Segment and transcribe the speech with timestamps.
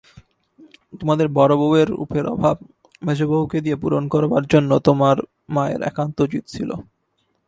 [0.99, 2.55] তোমাদের বড়োবউয়ের রূপের অভাব
[3.01, 5.17] মেজবউকে দিয়ে পূরণ করবার জন্যে তোমার
[5.49, 6.69] মায়ের একান্ত জিদ ছিল।